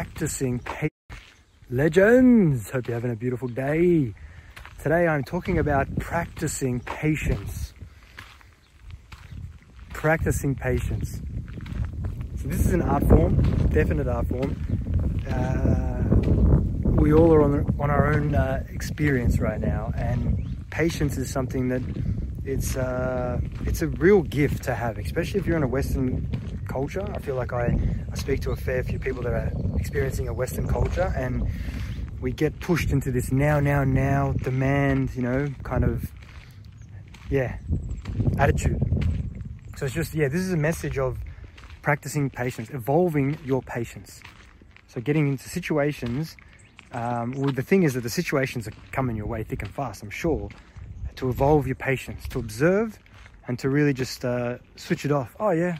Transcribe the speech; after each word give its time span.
practicing. 0.00 0.58
Legends, 1.68 2.70
hope 2.70 2.88
you're 2.88 2.94
having 2.94 3.10
a 3.10 3.16
beautiful 3.16 3.48
day. 3.48 4.14
Today 4.82 5.06
I'm 5.06 5.22
talking 5.22 5.58
about 5.58 5.94
practicing 5.98 6.80
patience. 6.80 7.74
Practicing 9.92 10.54
patience. 10.54 11.20
So 12.36 12.48
this 12.48 12.60
is 12.64 12.72
an 12.72 12.80
art 12.80 13.06
form, 13.10 13.42
definite 13.74 14.08
art 14.08 14.26
form. 14.28 14.56
Uh, 15.28 16.00
we 16.98 17.12
all 17.12 17.34
are 17.34 17.42
on, 17.42 17.66
on 17.78 17.90
our 17.90 18.14
own 18.14 18.34
uh, 18.34 18.64
experience 18.70 19.38
right 19.38 19.60
now, 19.60 19.92
and 19.96 20.64
patience 20.70 21.18
is 21.18 21.30
something 21.30 21.68
that 21.68 21.82
it's 22.44 22.76
uh, 22.76 23.40
it's 23.66 23.82
a 23.82 23.88
real 23.88 24.22
gift 24.22 24.64
to 24.64 24.74
have, 24.74 24.98
especially 24.98 25.40
if 25.40 25.46
you're 25.46 25.56
in 25.56 25.62
a 25.62 25.68
Western 25.68 26.28
culture. 26.68 27.06
I 27.14 27.18
feel 27.18 27.34
like 27.34 27.52
I, 27.52 27.78
I 28.10 28.14
speak 28.16 28.40
to 28.42 28.52
a 28.52 28.56
fair 28.56 28.82
few 28.82 28.98
people 28.98 29.22
that 29.22 29.32
are 29.32 29.52
experiencing 29.76 30.28
a 30.28 30.32
Western 30.32 30.66
culture, 30.66 31.12
and 31.16 31.48
we 32.20 32.32
get 32.32 32.58
pushed 32.60 32.90
into 32.90 33.10
this 33.10 33.32
now, 33.32 33.60
now, 33.60 33.82
now 33.84 34.32
demand, 34.32 35.14
you 35.14 35.22
know, 35.22 35.48
kind 35.62 35.84
of, 35.84 36.12
yeah, 37.30 37.58
attitude. 38.38 38.78
So 39.76 39.86
it's 39.86 39.94
just, 39.94 40.14
yeah, 40.14 40.28
this 40.28 40.40
is 40.40 40.52
a 40.52 40.56
message 40.56 40.98
of 40.98 41.18
practicing 41.80 42.28
patience, 42.28 42.68
evolving 42.70 43.38
your 43.44 43.62
patience. 43.62 44.20
So 44.86 45.00
getting 45.00 45.28
into 45.28 45.48
situations, 45.48 46.36
um, 46.92 47.32
well, 47.32 47.52
the 47.52 47.62
thing 47.62 47.84
is 47.84 47.94
that 47.94 48.02
the 48.02 48.10
situations 48.10 48.68
are 48.68 48.72
coming 48.92 49.16
your 49.16 49.26
way 49.26 49.42
thick 49.42 49.62
and 49.62 49.70
fast, 49.70 50.02
I'm 50.02 50.10
sure, 50.10 50.50
to 51.20 51.28
evolve 51.28 51.66
your 51.66 51.76
patience, 51.76 52.26
to 52.28 52.38
observe 52.38 52.98
and 53.46 53.58
to 53.58 53.68
really 53.68 53.92
just 53.92 54.24
uh, 54.24 54.56
switch 54.76 55.04
it 55.04 55.12
off. 55.12 55.36
Oh 55.38 55.50
yeah, 55.50 55.76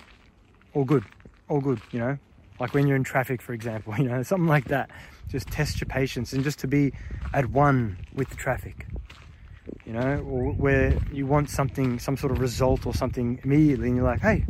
all 0.75 0.85
good, 0.85 1.03
all 1.49 1.63
good, 1.63 1.81
you 1.93 1.99
know, 1.99 2.19
like 2.61 2.75
when 2.75 2.87
you're 2.87 2.97
in 2.97 3.05
traffic, 3.05 3.41
for 3.41 3.55
example, 3.55 3.95
you 3.99 4.05
know, 4.05 4.23
something 4.23 4.47
like 4.47 4.67
that. 4.67 4.91
Just 5.29 5.49
test 5.49 5.81
your 5.81 5.89
patience 5.89 6.35
and 6.35 6.45
just 6.45 6.59
to 6.59 6.67
be 6.67 6.93
at 7.33 7.47
one 7.47 7.97
with 8.13 8.29
the 8.29 8.37
traffic, 8.37 8.87
you 9.87 9.95
know, 9.95 10.19
or 10.29 10.53
where 10.53 10.95
you 11.11 11.27
want 11.27 11.49
something, 11.49 11.99
some 11.99 12.19
sort 12.19 12.33
of 12.33 12.41
result 12.41 12.85
or 12.85 12.93
something 12.93 13.41
immediately, 13.43 13.89
and 13.89 13.97
you're 13.97 14.05
like, 14.05 14.21
hey, 14.21 14.45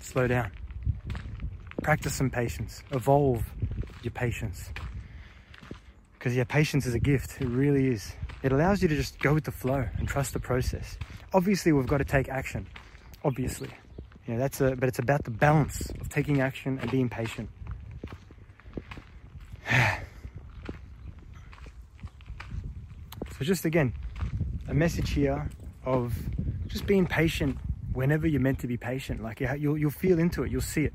slow 0.00 0.28
down, 0.28 0.52
practice 1.82 2.14
some 2.14 2.30
patience, 2.30 2.84
evolve 2.92 3.42
your 4.02 4.12
patience. 4.12 4.70
Because 6.22 6.36
yeah, 6.36 6.44
patience 6.44 6.86
is 6.86 6.94
a 6.94 7.00
gift. 7.00 7.40
It 7.40 7.48
really 7.48 7.88
is. 7.88 8.14
It 8.44 8.52
allows 8.52 8.80
you 8.80 8.86
to 8.86 8.94
just 8.94 9.18
go 9.18 9.34
with 9.34 9.42
the 9.42 9.50
flow 9.50 9.88
and 9.98 10.06
trust 10.06 10.34
the 10.34 10.38
process. 10.38 10.96
Obviously, 11.34 11.72
we've 11.72 11.88
got 11.88 11.98
to 11.98 12.04
take 12.04 12.28
action. 12.28 12.68
Obviously, 13.24 13.70
you 14.24 14.34
know 14.34 14.38
that's 14.38 14.60
a. 14.60 14.76
But 14.76 14.88
it's 14.88 15.00
about 15.00 15.24
the 15.24 15.32
balance 15.32 15.90
of 16.00 16.08
taking 16.10 16.40
action 16.40 16.78
and 16.80 16.88
being 16.92 17.08
patient. 17.08 17.50
so 19.68 19.74
just 23.40 23.64
again, 23.64 23.92
a 24.68 24.74
message 24.74 25.10
here 25.10 25.50
of 25.84 26.14
just 26.68 26.86
being 26.86 27.04
patient 27.04 27.58
whenever 27.94 28.28
you're 28.28 28.40
meant 28.40 28.60
to 28.60 28.68
be 28.68 28.76
patient. 28.76 29.24
Like 29.24 29.40
you'll 29.40 29.76
you'll 29.76 29.90
feel 29.90 30.20
into 30.20 30.44
it. 30.44 30.52
You'll 30.52 30.60
see 30.60 30.84
it. 30.84 30.92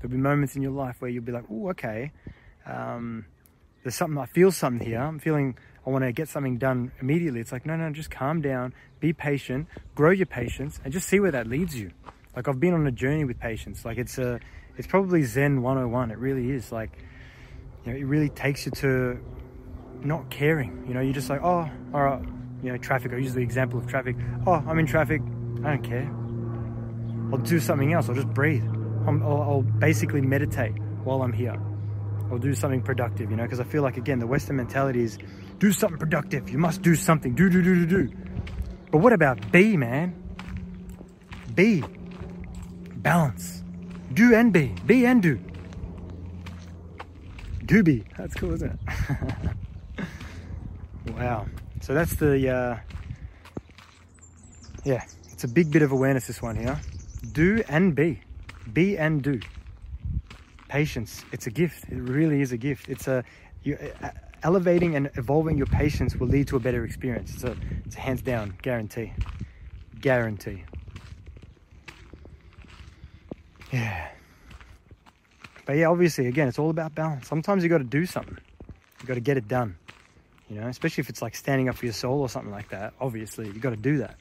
There'll 0.00 0.10
be 0.10 0.18
moments 0.18 0.56
in 0.56 0.62
your 0.62 0.72
life 0.72 0.96
where 0.98 1.12
you'll 1.12 1.22
be 1.22 1.30
like, 1.30 1.44
oh, 1.48 1.68
okay. 1.68 2.10
Um, 2.66 3.26
there's 3.84 3.94
something, 3.94 4.18
I 4.18 4.24
feel 4.24 4.50
something 4.50 4.84
here. 4.84 4.98
I'm 4.98 5.18
feeling 5.18 5.56
I 5.86 5.90
want 5.90 6.04
to 6.04 6.12
get 6.12 6.28
something 6.28 6.56
done 6.56 6.90
immediately. 7.00 7.40
It's 7.40 7.52
like, 7.52 7.66
no, 7.66 7.76
no, 7.76 7.90
just 7.90 8.10
calm 8.10 8.40
down, 8.40 8.72
be 8.98 9.12
patient, 9.12 9.68
grow 9.94 10.10
your 10.10 10.26
patience, 10.26 10.80
and 10.82 10.92
just 10.92 11.06
see 11.06 11.20
where 11.20 11.30
that 11.30 11.46
leads 11.46 11.76
you. 11.76 11.92
Like 12.34 12.48
I've 12.48 12.58
been 12.58 12.72
on 12.72 12.86
a 12.86 12.90
journey 12.90 13.24
with 13.24 13.38
patience. 13.38 13.84
Like 13.84 13.98
it's 13.98 14.16
a, 14.16 14.40
it's 14.78 14.88
probably 14.88 15.22
Zen 15.22 15.60
101. 15.60 16.10
It 16.10 16.18
really 16.18 16.50
is. 16.50 16.72
Like, 16.72 16.98
you 17.84 17.92
know, 17.92 17.98
it 17.98 18.04
really 18.04 18.30
takes 18.30 18.64
you 18.64 18.72
to 18.72 19.20
not 20.00 20.30
caring. 20.30 20.84
You 20.88 20.94
know, 20.94 21.00
you're 21.00 21.12
just 21.12 21.28
like, 21.28 21.42
oh, 21.42 21.70
all 21.92 22.02
right. 22.02 22.24
You 22.62 22.72
know, 22.72 22.78
traffic. 22.78 23.12
I 23.12 23.18
use 23.18 23.34
the 23.34 23.42
example 23.42 23.78
of 23.78 23.86
traffic. 23.86 24.16
Oh, 24.46 24.64
I'm 24.66 24.78
in 24.78 24.86
traffic. 24.86 25.20
I 25.62 25.76
don't 25.76 25.82
care. 25.82 26.10
I'll 27.30 27.44
do 27.44 27.60
something 27.60 27.92
else. 27.92 28.08
I'll 28.08 28.14
just 28.14 28.28
breathe. 28.28 28.64
I'll, 29.06 29.22
I'll 29.22 29.62
basically 29.62 30.22
meditate 30.22 30.72
while 31.04 31.20
I'm 31.22 31.34
here 31.34 31.60
or 32.30 32.38
do 32.38 32.54
something 32.54 32.82
productive, 32.82 33.30
you 33.30 33.36
know, 33.36 33.42
because 33.44 33.60
I 33.60 33.64
feel 33.64 33.82
like, 33.82 33.96
again, 33.96 34.18
the 34.18 34.26
Western 34.26 34.56
mentality 34.56 35.02
is 35.02 35.18
do 35.58 35.72
something 35.72 35.98
productive. 35.98 36.48
You 36.48 36.58
must 36.58 36.82
do 36.82 36.94
something. 36.94 37.34
Do, 37.34 37.48
do, 37.48 37.62
do, 37.62 37.86
do, 37.86 38.06
do. 38.06 38.16
But 38.90 38.98
what 38.98 39.12
about 39.12 39.52
be, 39.52 39.76
man? 39.76 40.14
Be. 41.54 41.84
Balance. 42.96 43.62
Do 44.12 44.34
and 44.34 44.52
be. 44.52 44.74
Be 44.86 45.06
and 45.06 45.22
do. 45.22 45.40
Do 47.64 47.82
be. 47.82 48.04
That's 48.16 48.34
cool, 48.34 48.52
isn't 48.54 48.78
it? 48.78 50.04
wow. 51.14 51.46
So 51.80 51.94
that's 51.94 52.14
the, 52.16 52.48
uh, 52.48 52.78
yeah, 54.84 55.04
it's 55.30 55.44
a 55.44 55.48
big 55.48 55.70
bit 55.70 55.82
of 55.82 55.92
awareness, 55.92 56.26
this 56.26 56.40
one 56.40 56.56
here. 56.56 56.80
Do 57.32 57.62
and 57.68 57.94
be. 57.94 58.20
Be 58.72 58.96
and 58.96 59.22
do 59.22 59.40
patience. 60.74 61.24
It's 61.30 61.46
a 61.46 61.52
gift. 61.52 61.84
It 61.88 62.00
really 62.00 62.40
is 62.40 62.50
a 62.50 62.56
gift. 62.56 62.88
It's 62.88 63.06
a 63.06 63.22
you 63.62 63.78
uh, 64.02 64.10
elevating 64.42 64.96
and 64.96 65.08
evolving 65.14 65.56
your 65.56 65.68
patience 65.68 66.16
will 66.16 66.26
lead 66.26 66.48
to 66.48 66.56
a 66.56 66.58
better 66.58 66.84
experience. 66.84 67.32
It's 67.34 67.44
a 67.44 67.56
it's 67.86 67.94
a 67.94 68.00
hands 68.00 68.22
down 68.22 68.56
guarantee. 68.60 69.12
Guarantee. 70.00 70.64
Yeah. 73.70 74.08
But 75.64 75.76
yeah 75.76 75.86
obviously 75.86 76.26
again 76.26 76.48
it's 76.48 76.58
all 76.58 76.70
about 76.70 76.92
balance. 76.96 77.28
Sometimes 77.28 77.62
you 77.62 77.68
got 77.68 77.78
to 77.78 77.92
do 78.00 78.04
something. 78.04 78.38
You 79.00 79.06
got 79.06 79.14
to 79.14 79.26
get 79.30 79.36
it 79.36 79.46
done. 79.46 79.76
You 80.48 80.60
know 80.60 80.66
especially 80.66 81.02
if 81.02 81.08
it's 81.08 81.22
like 81.22 81.36
standing 81.36 81.68
up 81.68 81.76
for 81.76 81.86
your 81.86 81.94
soul 81.94 82.20
or 82.20 82.28
something 82.28 82.52
like 82.52 82.70
that 82.70 82.94
obviously 83.00 83.46
you 83.46 83.60
got 83.60 83.70
to 83.78 83.84
do 83.92 83.98
that. 83.98 84.16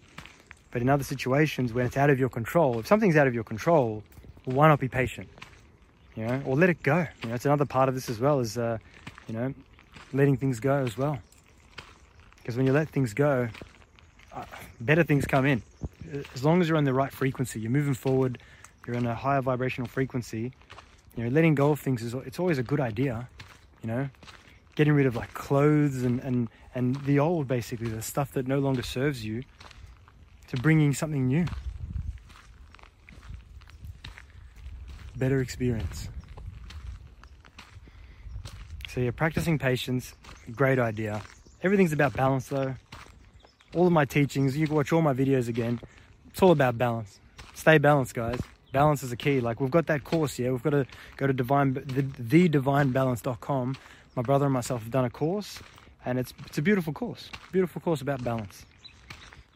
But 0.70 0.84
in 0.84 0.90
other 0.90 1.04
situations 1.04 1.74
when 1.74 1.88
it's 1.88 1.98
out 1.98 2.12
of 2.12 2.20
your 2.20 2.30
control 2.30 2.78
if 2.78 2.86
something's 2.86 3.16
out 3.16 3.26
of 3.26 3.34
your 3.34 3.44
control, 3.44 4.04
why 4.46 4.68
not 4.68 4.80
be 4.80 4.88
patient 4.88 5.28
you 6.16 6.26
know, 6.26 6.42
or 6.46 6.56
let 6.56 6.70
it 6.70 6.84
go. 6.84 7.06
You 7.24 7.30
know, 7.30 7.36
it's 7.36 7.46
another 7.46 7.66
part 7.66 7.90
of 7.90 7.96
this 7.96 8.10
as 8.10 8.20
well 8.20 8.40
is, 8.40 8.58
uh, 8.58 8.78
you 9.28 9.34
know, 9.34 9.54
letting 10.14 10.38
things 10.38 10.60
go 10.60 10.76
as 10.76 10.98
well. 10.98 11.20
Because 12.38 12.58
when 12.58 12.66
you 12.66 12.74
let 12.74 12.90
things 12.90 13.14
go, 13.14 13.48
uh, 14.34 14.46
better 14.82 15.04
things 15.04 15.26
come 15.26 15.46
in. 15.46 15.64
As 16.36 16.44
long 16.44 16.62
as 16.62 16.68
you're 16.68 16.78
on 16.78 16.84
the 16.84 16.94
right 16.94 17.12
frequency, 17.12 17.60
you're 17.60 17.72
moving 17.72 17.94
forward, 17.94 18.38
you're 18.86 18.96
in 18.96 19.06
a 19.06 19.16
higher 19.16 19.42
vibrational 19.42 19.88
frequency. 19.88 20.52
You 21.16 21.24
know, 21.24 21.30
letting 21.30 21.56
go 21.56 21.72
of 21.72 21.80
things 21.80 22.02
is 22.02 22.14
it's 22.14 22.40
always 22.40 22.58
a 22.58 22.64
good 22.64 22.80
idea. 22.80 23.28
You 23.82 23.88
know, 23.88 24.10
getting 24.76 24.94
rid 24.94 25.06
of 25.06 25.16
like 25.16 25.34
clothes 25.34 26.04
and 26.04 26.20
and 26.20 26.50
and 26.76 26.96
the 27.06 27.20
old, 27.20 27.48
basically 27.48 27.88
the 27.88 28.02
stuff 28.02 28.32
that 28.34 28.48
no 28.48 28.60
longer 28.60 28.82
serves 28.82 29.24
you, 29.24 29.44
to 30.48 30.58
bringing 30.58 30.94
something 30.94 31.28
new. 31.28 31.46
Better 35.18 35.42
experience. 35.42 36.10
So 38.90 39.02
you're 39.02 39.12
practicing 39.12 39.58
patience, 39.58 40.14
great 40.56 40.78
idea. 40.78 41.22
Everything's 41.64 41.94
about 41.94 42.14
balance 42.14 42.48
though. 42.48 42.76
All 43.74 43.88
of 43.88 43.94
my 43.94 44.06
teachings, 44.06 44.56
you 44.56 44.68
can 44.68 44.76
watch 44.76 44.94
all 44.94 45.02
my 45.02 45.14
videos 45.14 45.48
again. 45.48 45.80
It's 46.28 46.42
all 46.42 46.52
about 46.52 46.78
balance. 46.78 47.20
Stay 47.56 47.78
balanced, 47.80 48.14
guys. 48.14 48.40
Balance 48.72 49.02
is 49.04 49.12
a 49.12 49.16
key. 49.16 49.40
Like 49.40 49.60
we've 49.60 49.72
got 49.72 49.88
that 49.88 50.04
course, 50.04 50.38
yeah. 50.38 50.52
We've 50.52 50.62
got 50.62 50.72
to 50.72 50.86
go 51.18 51.26
to 51.28 51.34
divine 51.34 51.74
the, 51.74 52.04
thedivinebalance.com. 52.04 53.76
My 54.16 54.22
brother 54.22 54.46
and 54.46 54.54
myself 54.54 54.84
have 54.84 54.92
done 54.92 55.06
a 55.06 55.10
course, 55.10 55.60
and 56.06 56.20
it's 56.20 56.34
it's 56.46 56.58
a 56.58 56.62
beautiful 56.62 56.94
course. 56.94 57.30
Beautiful 57.52 57.82
course 57.82 58.02
about 58.02 58.24
balance. 58.24 58.66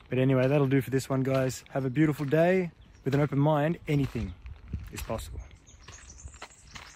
But 0.09 0.19
anyway, 0.19 0.47
that'll 0.47 0.67
do 0.67 0.81
for 0.81 0.89
this 0.89 1.09
one, 1.09 1.21
guys. 1.21 1.63
Have 1.71 1.85
a 1.85 1.89
beautiful 1.89 2.25
day 2.25 2.71
with 3.03 3.13
an 3.13 3.21
open 3.21 3.39
mind. 3.39 3.77
Anything 3.87 4.33
is 4.91 5.01
possible. 5.01 5.39